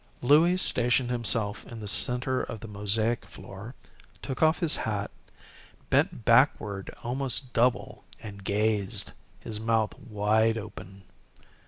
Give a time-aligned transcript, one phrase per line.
[0.23, 3.75] Louie stationed himself in the center of the mosaic floor,
[4.23, 5.11] took off his hat,
[5.91, 9.11] bent backward almost double and gazed,
[9.41, 11.03] his mouth wide open.